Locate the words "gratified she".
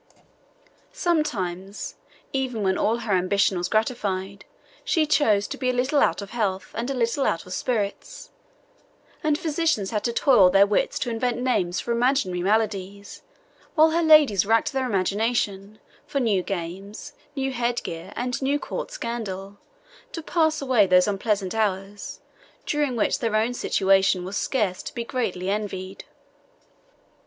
3.69-5.05